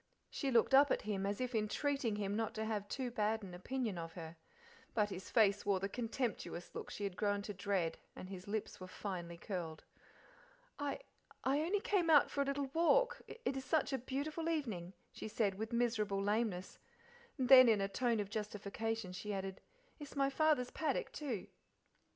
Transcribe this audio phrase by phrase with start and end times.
[0.31, 3.53] She looked up, at him as if entreating him not to have too bad an
[3.53, 4.35] opinion of her;
[4.95, 8.79] but his face wore the contemptuous look she had grown to dread and his lips
[8.79, 9.83] were finely curled.
[10.79, 11.01] "I
[11.43, 15.27] I only came out for a little walk; it is such a beautiful evening," she
[15.27, 16.79] said, with miserable lameness;
[17.37, 19.61] and then in a tone of justification she added,
[19.99, 21.45] "it's my father's paddock, too."